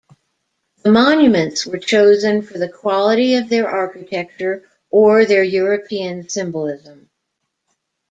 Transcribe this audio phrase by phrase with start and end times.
[0.81, 7.11] The monuments were chosen for the quality of their architecture or their European symbolism.